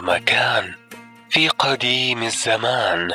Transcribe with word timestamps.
مكان 0.00 0.74
في 1.30 1.48
قديم 1.48 2.22
الزمان 2.22 3.12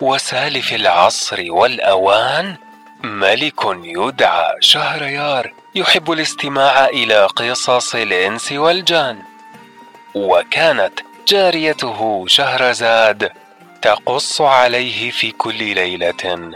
وسالف 0.00 0.72
العصر 0.72 1.44
والأوان 1.48 2.56
ملك 3.04 3.60
يدعى 3.82 4.54
شهريار 4.60 5.52
يحب 5.74 6.12
الاستماع 6.12 6.86
إلى 6.86 7.26
قصص 7.26 7.94
الإنس 7.94 8.52
والجان. 8.52 9.22
وكانت 10.14 11.00
جاريته 11.28 12.24
شهرزاد 12.28 13.32
تقص 13.82 14.40
عليه 14.40 15.10
في 15.10 15.30
كل 15.30 15.74
ليلة 15.74 16.52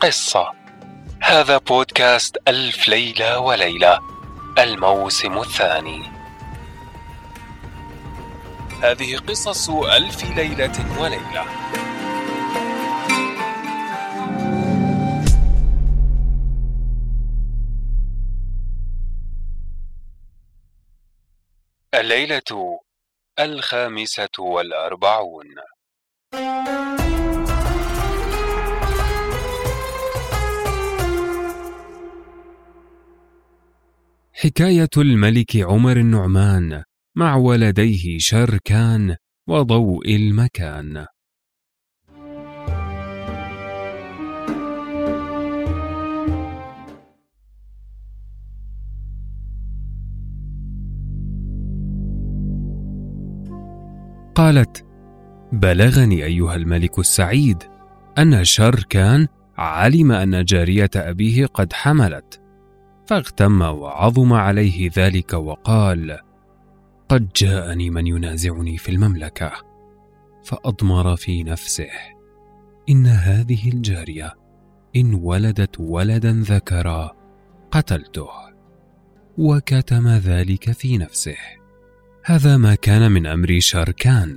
قصة. 0.00 0.52
هذا 1.22 1.58
بودكاست 1.58 2.36
ألف 2.48 2.88
ليلة 2.88 3.38
وليلة 3.38 3.98
الموسم 4.58 5.38
الثاني. 5.38 6.19
هذه 8.82 9.16
قصص 9.16 9.70
ألف 9.70 10.24
ليلة 10.36 11.00
وليلة. 11.00 11.44
الليلة 21.94 22.80
الخامسة 23.38 24.28
والأربعون. 24.38 25.46
حكاية 34.32 34.90
الملك 34.96 35.56
عمر 35.56 35.96
النعمان. 35.96 36.89
مع 37.16 37.36
ولديه 37.36 38.18
شركان 38.18 39.16
وضوء 39.48 40.16
المكان. 40.16 41.06
قالت 54.34 54.84
بلغني 55.52 56.24
أيها 56.24 56.54
الملك 56.56 56.98
السعيد 56.98 57.62
أن 58.18 58.44
شركان 58.44 59.26
علم 59.58 60.12
أن 60.12 60.44
جارية 60.44 60.90
أبيه 60.96 61.46
قد 61.46 61.72
حملت 61.72 62.40
فاغتم 63.06 63.62
وعظم 63.62 64.32
عليه 64.32 64.90
ذلك 64.96 65.32
وقال 65.32 66.29
قد 67.10 67.28
جاءني 67.36 67.90
من 67.90 68.06
ينازعني 68.06 68.78
في 68.78 68.88
المملكة 68.88 69.52
فأضمر 70.44 71.16
في 71.16 71.42
نفسه. 71.42 71.90
إن 72.88 73.06
هذه 73.06 73.68
الجارية 73.68 74.34
إن 74.96 75.14
ولدت 75.14 75.80
ولدا 75.80 76.32
ذكرا 76.32 77.10
قتلته 77.70 78.28
وكتم 79.38 80.08
ذلك 80.08 80.72
في 80.72 80.98
نفسه. 80.98 81.36
هذا 82.24 82.56
ما 82.56 82.74
كان 82.74 83.12
من 83.12 83.26
أمر 83.26 83.60
شاركان 83.60 84.36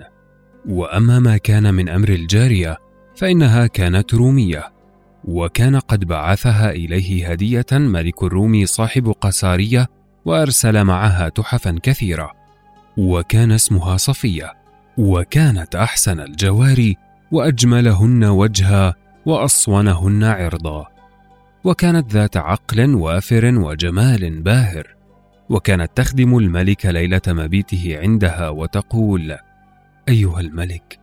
وأما 0.70 1.20
ما 1.20 1.38
كان 1.38 1.74
من 1.74 1.90
أمر 1.90 2.10
الجارية 2.10 2.78
فإنها 3.16 3.68
كانت 3.68 4.14
رومية 4.14 4.74
وكان 5.24 5.80
قد 5.80 6.06
بعثها 6.06 6.72
إليه 6.72 7.32
هدية 7.32 7.66
ملك 7.72 8.24
الروم 8.24 8.66
صاحب 8.66 9.08
قسارية 9.22 9.88
وأرسل 10.26 10.84
معها 10.84 11.30
تحفا 11.30 11.80
كثيرة. 11.84 12.43
وكان 12.98 13.52
اسمها 13.52 13.98
صفية 13.98 14.54
وكانت 14.98 15.76
أحسن 15.76 16.20
الجواري 16.20 16.98
وأجملهن 17.32 18.24
وجها 18.24 18.96
وأصونهن 19.26 20.24
عرضا. 20.24 20.88
وكانت 21.64 22.12
ذات 22.12 22.38
عقل 22.38 22.96
وافر 22.96 23.46
وجمال 23.46 24.42
باهر 24.42 24.96
وكانت 25.50 25.92
تخدم 25.96 26.38
الملك 26.38 26.86
ليلة 26.86 27.22
مبيته 27.28 27.98
عندها 28.00 28.50
وتقول 28.50 29.38
أيها 30.10 30.40
الملك 30.40 31.00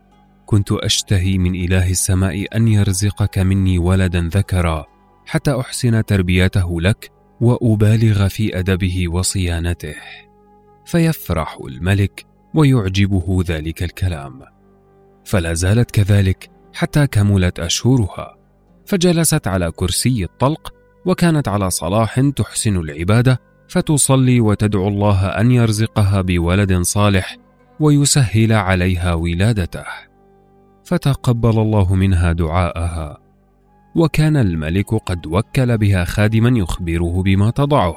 كنت 0.46 0.72
أشتهي 0.72 1.38
من 1.38 1.54
إله 1.54 1.90
السماء 1.90 2.56
أن 2.56 2.68
يرزقك 2.68 3.38
مني 3.38 3.78
ولدا 3.78 4.28
ذكرا 4.32 4.86
حتى 5.26 5.60
أحسن 5.60 6.04
تربيته 6.04 6.80
لك 6.80 7.10
وأبالغ 7.40 8.28
في 8.28 8.58
أدبه 8.58 9.08
وصيانته. 9.08 9.94
فيفرح 10.90 11.58
الملك 11.68 12.26
ويعجبه 12.54 13.44
ذلك 13.46 13.82
الكلام. 13.82 14.40
فلا 15.24 15.54
زالت 15.54 15.90
كذلك 15.90 16.50
حتى 16.74 17.06
كملت 17.06 17.60
أشهرها. 17.60 18.36
فجلست 18.86 19.46
على 19.46 19.70
كرسي 19.70 20.24
الطلق 20.24 20.74
وكانت 21.06 21.48
على 21.48 21.70
صلاح 21.70 22.20
تحسن 22.20 22.76
العبادة 22.76 23.40
فتصلي 23.68 24.40
وتدعو 24.40 24.88
الله 24.88 25.26
أن 25.26 25.50
يرزقها 25.50 26.20
بولد 26.20 26.80
صالح 26.80 27.36
ويسهل 27.80 28.52
عليها 28.52 29.14
ولادته. 29.14 29.84
فتقبل 30.84 31.60
الله 31.60 31.94
منها 31.94 32.32
دعاءها. 32.32 33.18
وكان 33.94 34.36
الملك 34.36 34.94
قد 34.94 35.26
وكل 35.26 35.78
بها 35.78 36.04
خادما 36.04 36.58
يخبره 36.58 37.22
بما 37.22 37.50
تضعه. 37.50 37.96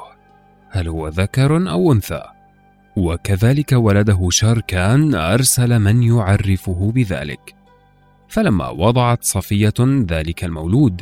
هل 0.70 0.88
هو 0.88 1.08
ذكر 1.08 1.70
أو 1.70 1.92
أنثى؟ 1.92 2.33
وكذلك 2.98 3.72
ولده 3.72 4.28
شاركان 4.30 5.16
أرسل 5.16 5.80
من 5.80 6.04
يعرفه 6.04 6.92
بذلك. 6.96 7.56
فلما 8.28 8.70
وضعت 8.70 9.24
صفية 9.24 9.74
ذلك 10.09 10.44
المولود 10.44 11.02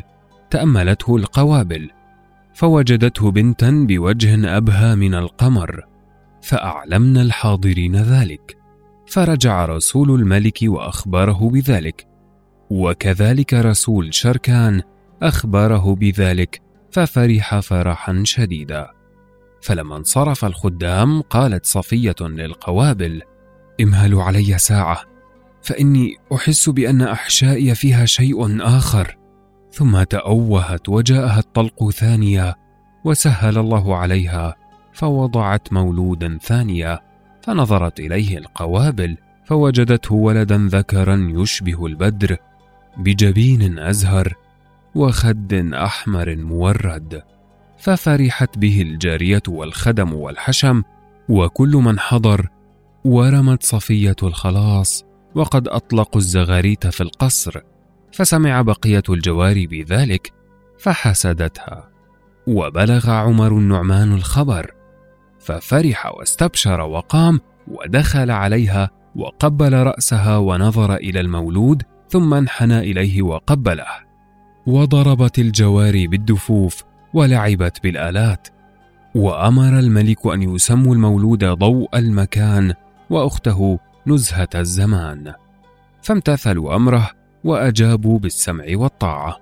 تأملته 0.50 1.16
القوابل 1.16 1.90
فوجدته 2.54 3.30
بنتا 3.30 3.70
بوجه 3.88 4.56
أبهى 4.56 4.96
من 4.96 5.14
القمر 5.14 5.84
فاعلمنا 6.42 7.22
الحاضرين 7.22 7.96
ذلك. 7.96 8.56
فرجع 9.06 9.64
رسول 9.64 10.20
الملك 10.20 10.58
وأخبره 10.62 11.50
بذلك. 11.50 12.06
وكذلك 12.70 13.54
رسول 13.54 14.14
شركان 14.14 14.82
أخبره 15.22 15.94
بذلك 15.94 16.62
ففرح 16.90 17.60
فرحا 17.60 18.22
شديدا. 18.24 19.01
فلما 19.62 19.96
انصرف 19.96 20.44
الخدام 20.44 21.20
قالت 21.20 21.66
صفية 21.66 22.14
للقوابل 22.20 23.22
امهلوا 23.80 24.22
علي 24.22 24.58
ساعة 24.58 25.00
فإني 25.62 26.16
أحس 26.34 26.68
بأن 26.68 27.02
أحشائي 27.02 27.74
فيها 27.74 28.04
شيء 28.04 28.66
آخر. 28.66 29.16
ثم 29.72 30.02
تأوهت 30.02 30.88
وجاءها 30.88 31.38
الطلق 31.38 31.90
ثانية 31.90 32.54
وسهل 33.04 33.58
الله 33.58 33.96
عليها 33.96 34.56
فوضعت 34.92 35.72
مولودا 35.72 36.38
ثانية 36.42 37.00
فنظرت 37.42 38.00
إليه 38.00 38.38
القوابل 38.38 39.16
فوجدته 39.46 40.14
ولدا 40.14 40.68
ذكرا 40.70 41.28
يشبه 41.30 41.86
البدر 41.86 42.36
بجبين 42.96 43.78
أزهر 43.78 44.34
وخد 44.94 45.52
أحمر 45.74 46.36
مورد. 46.36 47.22
ففرحت 47.82 48.58
به 48.58 48.82
الجارية 48.82 49.42
والخدم 49.48 50.14
والحشم 50.14 50.82
وكل 51.28 51.70
من 51.76 51.98
حضر 51.98 52.48
ورمت 53.04 53.62
صفية 53.62 54.16
الخلاص 54.22 55.04
وقد 55.34 55.68
أطلقوا 55.68 56.20
الزغاريت 56.20 56.86
في 56.86 57.00
القصر 57.00 57.60
فسمع 58.12 58.62
بقية 58.62 59.02
الجواري 59.08 59.66
بذلك 59.66 60.32
فحسدتها. 60.78 61.88
وبلغ 62.46 63.10
عمر 63.10 63.52
النعمان 63.52 64.12
الخبر 64.12 64.70
ففرح 65.40 66.06
واستبشر 66.06 66.80
وقام 66.80 67.40
ودخل 67.68 68.30
عليها 68.30 68.90
وقبل 69.16 69.72
رأسها 69.72 70.36
ونظر 70.36 70.94
إلى 70.94 71.20
المولود 71.20 71.82
ثم 72.08 72.34
انحنى 72.34 72.78
إليه 72.78 73.22
وقبله. 73.22 73.86
وضربت 74.66 75.38
الجواري 75.38 76.06
بالدفوف 76.06 76.91
ولعبت 77.14 77.82
بالآلات. 77.82 78.48
وأمر 79.14 79.78
الملك 79.78 80.26
أن 80.26 80.42
يسموا 80.42 80.94
المولود 80.94 81.44
ضوء 81.44 81.98
المكان 81.98 82.74
وأخته 83.10 83.78
نزهة 84.06 84.48
الزمان. 84.54 85.32
فامتثلوا 86.02 86.76
أمره 86.76 87.10
وأجابوا 87.44 88.18
بالسمع 88.18 88.64
والطاعة. 88.74 89.38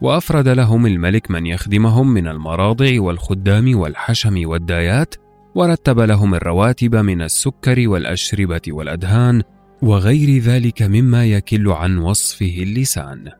وأفرد 0.00 0.48
لهم 0.48 0.86
الملك 0.86 1.30
من 1.30 1.46
يخدمهم 1.46 2.08
من 2.08 2.28
المراضع 2.28 3.00
والخدام 3.00 3.78
والحشم 3.78 4.48
والدايات 4.48 5.14
ورتب 5.54 6.00
لهم 6.00 6.34
الرواتب 6.34 6.96
من 6.96 7.22
السكر 7.22 7.88
والأشربة 7.88 8.60
والأدهان 8.68 9.42
وغير 9.82 10.42
ذلك 10.42 10.82
مما 10.82 11.26
يكل 11.26 11.68
عن 11.68 11.98
وصفه 11.98 12.54
اللسان. 12.62 13.30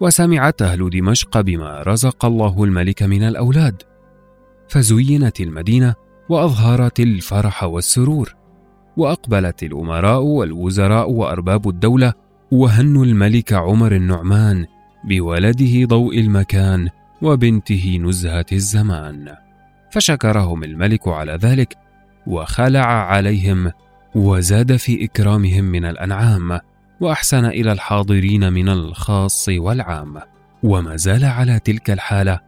وسمعت 0.00 0.62
أهل 0.62 0.90
دمشق 0.90 1.40
بما 1.40 1.82
رزق 1.82 2.24
الله 2.24 2.64
الملك 2.64 3.02
من 3.02 3.22
الأولاد 3.22 3.82
فزينت 4.68 5.40
المدينة 5.40 5.94
وأظهرت 6.28 7.00
الفرح 7.00 7.64
والسرور 7.64 8.34
وأقبلت 8.96 9.62
الأمراء 9.62 10.22
والوزراء 10.22 11.10
وأرباب 11.10 11.68
الدولة 11.68 12.12
وهنوا 12.52 13.04
الملك 13.04 13.52
عمر 13.52 13.92
النعمان 13.92 14.66
بولده 15.04 15.86
ضوء 15.86 16.20
المكان 16.20 16.88
وبنته 17.22 17.98
نزهة 18.02 18.46
الزمان. 18.52 19.34
فشكرهم 19.92 20.64
الملك 20.64 21.08
على 21.08 21.32
ذلك 21.32 21.76
وخلع 22.26 22.86
عليهم 22.86 23.72
وزاد 24.14 24.76
في 24.76 25.04
إكرامهم 25.04 25.64
من 25.64 25.84
الأنعام. 25.84 26.60
وأحسن 27.00 27.44
إلى 27.44 27.72
الحاضرين 27.72 28.52
من 28.52 28.68
الخاص 28.68 29.48
والعام. 29.48 30.20
وما 30.62 30.96
زال 30.96 31.24
على 31.24 31.58
تلك 31.58 31.90
الحالة 31.90 32.40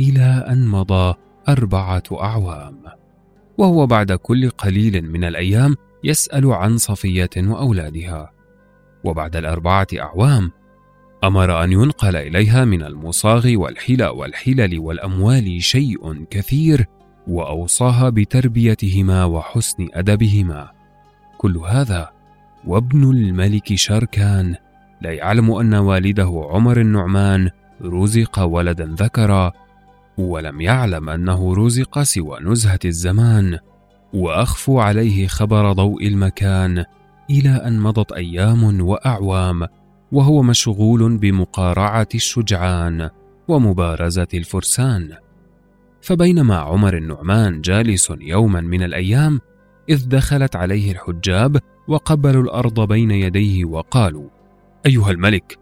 إلى 0.00 0.44
أن 0.48 0.68
مضى 0.68 1.14
أربعة 1.48 2.02
أعوام. 2.12 2.78
وهو 3.58 3.86
بعد 3.86 4.12
كل 4.12 4.50
قليل 4.50 5.10
من 5.10 5.24
الأيام 5.24 5.76
يسأل 6.04 6.52
عن 6.52 6.78
صفية 6.78 7.30
وأولادها. 7.36 8.30
وبعد 9.04 9.36
الأربعة 9.36 9.86
أعوام 9.98 10.50
أمر 11.24 11.64
أن 11.64 11.72
ينقل 11.72 12.16
إليها 12.16 12.64
من 12.64 12.82
المصاغ 12.82 13.52
والحلى 13.54 14.06
والحلل 14.08 14.78
والأموال 14.78 15.62
شيء 15.62 16.24
كثير 16.30 16.86
وأوصاها 17.26 18.08
بتربيتهما 18.08 19.24
وحسن 19.24 19.88
أدبهما. 19.94 20.70
كل 21.38 21.56
هذا 21.56 22.19
وابن 22.66 23.10
الملك 23.10 23.74
شركان 23.74 24.54
لا 25.00 25.12
يعلم 25.12 25.50
أن 25.50 25.74
والده 25.74 26.48
عمر 26.50 26.80
النعمان 26.80 27.50
رزق 27.82 28.38
ولدا 28.38 28.94
ذكرا 28.98 29.52
ولم 30.18 30.60
يعلم 30.60 31.08
أنه 31.08 31.54
رزق 31.54 32.02
سوى 32.02 32.38
نزهة 32.40 32.78
الزمان. 32.84 33.58
واخفوا 34.12 34.82
عليه 34.82 35.26
خبر 35.26 35.72
ضوء 35.72 36.06
المكان 36.06 36.84
إلى 37.30 37.50
أن 37.50 37.80
مضت 37.80 38.12
أيام 38.12 38.80
وأعوام 38.80 39.66
وهو 40.12 40.42
مشغول 40.42 41.18
بمقارعة 41.18 42.08
الشجعان 42.14 43.10
ومبارزة 43.48 44.28
الفرسان. 44.34 45.12
فبينما 46.02 46.56
عمر 46.56 46.96
النعمان 46.96 47.60
جالس 47.60 48.12
يوما 48.20 48.60
من 48.60 48.82
الأيام 48.82 49.40
إذ 49.88 50.08
دخلت 50.08 50.56
عليه 50.56 50.92
الحجاب 50.92 51.56
وقبلوا 51.90 52.42
الأرض 52.42 52.88
بين 52.88 53.10
يديه 53.10 53.64
وقالوا 53.64 54.28
أيها 54.86 55.10
الملك 55.10 55.58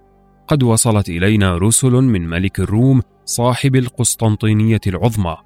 قد 0.49 0.63
وصلت 0.63 1.09
إلينا 1.09 1.59
رسل 1.59 1.93
من 1.93 2.29
ملك 2.29 2.61
الروم 2.61 3.03
صاحب 3.25 3.77
القسطنطينية 3.77 4.81
العظمى 4.87 5.37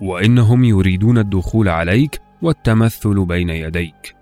وإنهم 0.00 0.64
يريدون 0.64 1.18
الدخول 1.18 1.68
عليك 1.68 2.20
والتمثل 2.42 3.24
بين 3.24 3.50
يديك. 3.50 4.16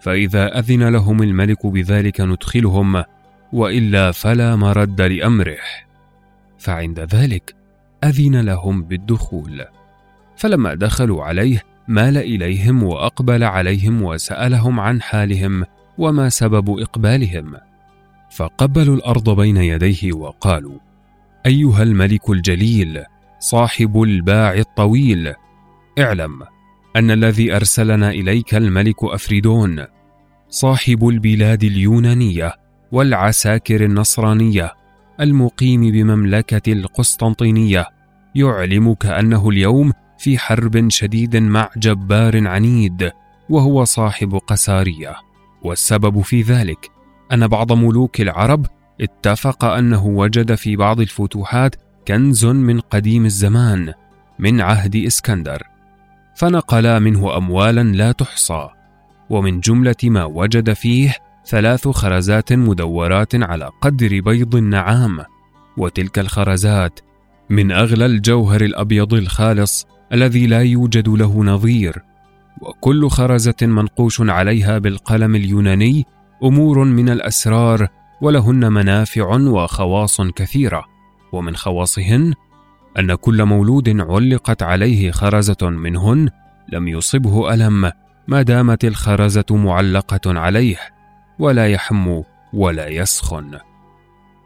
فإذا 0.00 0.58
أذن 0.58 0.88
لهم 0.88 1.22
الملك 1.22 1.66
بذلك 1.66 2.20
ندخلهم 2.20 3.04
وإلا 3.52 4.12
فلا 4.12 4.56
مرد 4.56 5.00
لأمره. 5.00 5.58
فعند 6.58 7.00
ذلك 7.00 7.54
أذن 8.04 8.40
لهم 8.40 8.82
بالدخول. 8.82 9.64
فلما 10.36 10.74
دخلوا 10.74 11.24
عليه 11.24 11.62
مال 11.88 12.16
إليهم 12.16 12.82
وأقبل 12.82 13.44
عليهم 13.44 14.02
وسألهم 14.02 14.80
عن 14.80 15.02
حالهم 15.02 15.64
وما 15.98 16.28
سبب 16.28 16.78
إقبالهم. 16.80 17.56
فقبلوا 18.30 18.96
الأرض 18.96 19.36
بين 19.40 19.56
يديه 19.56 20.12
وقالوا 20.12 20.78
أيها 21.46 21.82
الملك 21.82 22.30
الجليل 22.30 23.04
صاحب 23.38 24.02
الباع 24.02 24.54
الطويل 24.54 25.34
اعلم 25.98 26.42
أن 26.96 27.10
الذي 27.10 27.56
أرسلنا 27.56 28.10
إليك 28.10 28.54
الملك 28.54 29.04
أفريدون 29.04 29.84
صاحب 30.48 31.08
البلاد 31.08 31.64
اليونانية 31.64 32.52
والعساكر 32.92 33.84
النصرانية 33.84 34.72
المقيم 35.20 35.80
بمملكة 35.80 36.72
القسطنطينية 36.72 37.86
يعلمك 38.34 39.06
أنه 39.06 39.48
اليوم 39.48 39.92
في 40.18 40.38
حرب 40.38 40.90
شديد 40.90 41.36
مع 41.36 41.70
جبار 41.76 42.48
عنيد 42.48 43.12
وهو 43.50 43.84
صاحب 43.84 44.34
قسارية. 44.34 45.16
والسبب 45.62 46.20
في 46.20 46.42
ذلك 46.42 46.90
أن 47.32 47.46
بعض 47.46 47.72
ملوك 47.72 48.20
العرب 48.20 48.66
اتفق 49.00 49.64
أنه 49.64 50.06
وجد 50.06 50.54
في 50.54 50.76
بعض 50.76 51.00
الفتوحات 51.00 51.76
كنز 52.08 52.44
من 52.44 52.80
قديم 52.80 53.24
الزمان 53.24 53.92
من 54.38 54.60
عهد 54.60 54.96
إسكندر. 54.96 55.62
فنقلا 56.36 56.98
منه 56.98 57.36
اموالا 57.36 57.82
لا 57.82 58.12
تحصى. 58.12 58.68
ومن 59.30 59.60
جملة 59.60 59.96
ما 60.04 60.24
وجد 60.24 60.72
فيه 60.72 61.14
ثلاث 61.46 61.88
خرزات 61.88 62.52
مدورات 62.52 63.34
على 63.34 63.70
قدر 63.80 64.20
بيض 64.20 64.54
النعام. 64.56 65.18
وتلك 65.76 66.18
الخرزات 66.18 67.00
من 67.50 67.72
أغلى 67.72 68.06
الجوهر 68.06 68.60
الأبيض 68.60 69.14
الخالص 69.14 69.86
الذي 70.12 70.46
لا 70.46 70.62
يوجد 70.62 71.08
له 71.08 71.44
نظير 71.44 72.02
وكل 72.60 73.08
خرزة 73.08 73.56
منقوش 73.62 74.20
عليها 74.20 74.78
بالقلم 74.78 75.34
اليوناني 75.34 76.06
أمور 76.44 76.84
من 76.84 77.08
الأسرار 77.08 77.88
ولهن 78.20 78.72
منافع 78.72 79.36
وخواص 79.36 80.20
كثيرة. 80.20 80.84
ومن 81.32 81.56
خواصهن 81.56 82.34
أن 82.98 83.14
كل 83.14 83.44
مولود 83.44 84.00
علقت 84.00 84.62
عليه 84.62 85.10
خرزة 85.10 85.56
منهن 85.62 86.28
لم 86.72 86.88
يصبه 86.88 87.54
ألم 87.54 87.92
ما 88.28 88.42
دامت 88.42 88.84
الخرزة 88.84 89.44
معلقة 89.50 90.38
عليه 90.38 90.76
ولا 91.38 91.66
يحم 91.66 92.22
ولا 92.52 92.88
يسخن. 92.88 93.58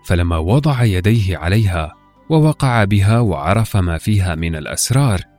فلما 0.04 0.37
وضع 0.37 0.84
يديه 0.84 1.37
عليها 1.38 1.92
ووقع 2.30 2.84
بها 2.84 3.20
وعرف 3.20 3.76
ما 3.76 3.98
فيها 3.98 4.34
من 4.34 4.56
الأسرار 4.56 5.31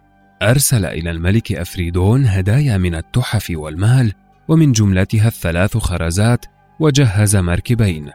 أرسل 0.44 0.86
إلى 0.86 1.12
الملك 1.12 1.52
أفريدون 1.52 2.26
هدايا 2.26 2.78
من 2.78 2.96
التحف 2.96 3.54
والمال 3.56 4.14
ومن 4.48 4.72
جملتها 4.72 5.28
الثلاث 5.28 5.78
خرزات 5.78 6.46
وجهز 6.80 7.36
مركبين. 7.36 8.10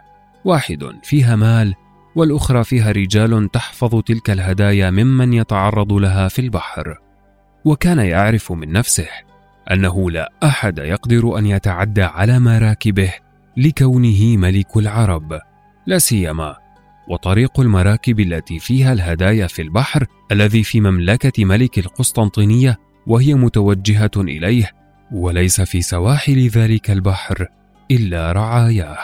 واحد 0.45 0.91
فيها 1.03 1.35
مال 1.35 1.73
والأخرى 2.15 2.63
فيها 2.63 2.91
رجال 2.91 3.51
تحفظ 3.51 4.01
تلك 4.01 4.29
الهدايا 4.29 4.89
ممن 4.89 5.33
يتعرض 5.33 5.93
لها 5.93 6.27
في 6.27 6.39
البحر. 6.39 6.97
وكان 7.65 7.99
يعرف 7.99 8.51
من 8.51 8.71
نفسه 8.71 9.07
أنه 9.71 10.11
لا 10.11 10.31
أحد 10.43 10.77
يقدر 10.77 11.37
أن 11.37 11.45
يتعدى 11.45 12.03
على 12.03 12.39
مراكبه 12.39 13.13
لكونه 13.57 14.37
ملك 14.37 14.77
العرب 14.77 15.39
لا 15.87 15.97
سيما 15.97 16.55
وطريق 17.09 17.59
المراكب 17.59 18.19
التي 18.19 18.59
فيها 18.59 18.93
الهدايا 18.93 19.47
في 19.47 19.61
البحر 19.61 20.05
الذي 20.31 20.63
في 20.63 20.81
مملكة 20.81 21.45
ملك 21.45 21.79
القسطنطينية 21.79 22.77
وهي 23.07 23.33
متوجهة 23.33 24.11
إليه 24.17 24.71
وليس 25.11 25.61
في 25.61 25.81
سواحل 25.81 26.47
ذلك 26.47 26.91
البحر 26.91 27.47
إلا 27.91 28.31
رعاياه. 28.31 28.97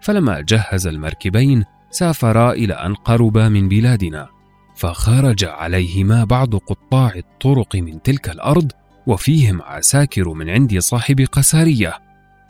فلما 0.00 0.40
جهز 0.40 0.86
المركبين 0.86 1.64
سافرا 1.90 2.52
إلى 2.52 2.74
أن 2.74 2.94
قربا 2.94 3.48
من 3.48 3.68
بلادنا 3.68 4.28
فخرج 4.76 5.44
عليهما 5.44 6.24
بعض 6.24 6.56
قطاع 6.56 7.12
الطرق 7.16 7.76
من 7.76 8.02
تلك 8.02 8.28
الأرض 8.28 8.72
وفيهم 9.06 9.62
عساكر 9.62 10.28
من 10.28 10.50
عند 10.50 10.78
صاحب 10.78 11.20
قسارية 11.32 11.94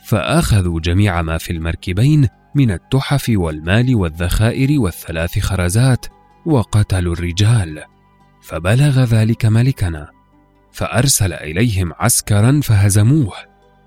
فأخذوا 0.05 0.81
جميع 0.81 1.23
ما 1.23 1.39
في 1.39 1.53
المركبين 1.53 2.29
من 2.55 2.71
التحف 2.71 3.33
والمال 3.35 3.95
والذخائر 3.95 4.81
والثلاث 4.81 5.39
خرزات 5.39 6.07
وقتلوا 6.47 7.15
الرجال. 7.15 7.83
فبلغ 8.43 9.05
ذلك 9.05 9.47
ملكنا 9.47 10.11
فأرسل 10.73 11.33
إليهم 11.33 11.93
عسكرا 11.99 12.61
فهزموه. 12.63 13.33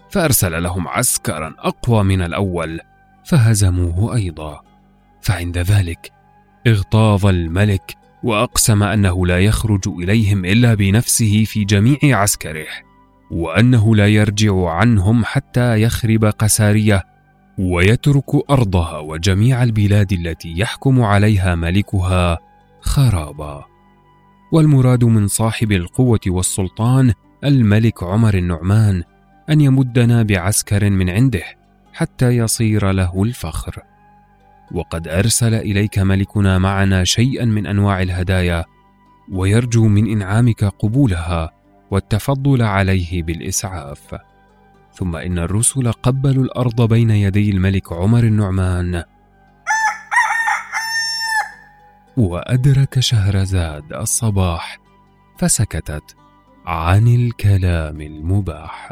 فأرسل 0.10 0.64
لهم 0.64 0.88
عسكرا 0.88 1.56
أقوى 1.60 2.04
من 2.04 2.22
الأول 2.22 2.80
فهزموه 3.26 4.16
أيضا. 4.16 4.62
فعند 5.22 5.58
ذلك 5.58 6.12
اغتاظ 6.68 7.26
الملك 7.26 7.96
وأقسم 8.24 8.84
أنه 8.84 9.28
لا 9.28 9.40
يخرج 9.40 9.88
إليهم 9.88 10.46
إلا 10.46 10.74
بنفسه 10.74 11.44
في 11.44 11.64
جميع 11.64 12.00
عسكره 12.04 12.68
وأنه 13.32 13.96
لا 13.96 14.08
يرجع 14.08 14.70
عنهم 14.70 15.26
حتى 15.26 15.82
يخرب 15.82 16.26
قساريه. 16.26 17.11
ويترك 17.62 18.50
أرضها 18.50 19.00
وجميع 19.00 19.64
البلاد 19.64 20.14
التي 20.14 20.60
يحكم 20.60 21.02
عليها 21.02 21.56
ملكها 21.56 22.38
خرابا. 22.82 23.66
والمراد 24.52 25.04
من 25.04 25.28
صاحب 25.28 25.72
القوة 25.72 26.20
والسلطان 26.28 27.14
الملك 27.44 28.04
عمر 28.04 28.34
النعمان 28.34 29.04
أن 29.50 29.62
يمدنا 29.62 30.24
بعسكر 30.24 30.90
من 30.90 31.10
عنده 31.10 31.44
حتى 31.94 32.38
يصير 32.38 32.92
له 32.92 33.24
الفخر. 33.24 33.82
وقد 34.72 35.08
أرسل 35.08 35.54
إليك 35.54 36.00
ملكنا 36.00 36.60
معنا 36.60 37.04
شيئا 37.04 37.46
من 37.46 37.68
أنواع 37.68 38.02
الهدايا 38.02 38.66
ويرجو 39.32 39.88
من 39.88 40.08
إنعامك 40.12 40.64
قبولها 40.64 41.52
والتفضل 41.92 42.62
عليه 42.62 43.24
بالإسعاف. 43.24 44.31
ثم 45.02 45.16
إن 45.16 45.40
الرسل 45.40 45.92
قبلوا 45.92 46.44
الأرض 46.44 46.82
بين 46.82 47.10
يدي 47.10 47.52
الملك 47.52 47.94
عمر 47.94 48.24
النعمان. 48.24 49.04
وأدرك 52.18 53.00
شهرزاد 53.00 53.94
الصباح 53.94 54.78
فسكتت 55.38 56.16
عن 56.66 57.08
الكلام 57.08 58.02
المباح. 58.02 58.92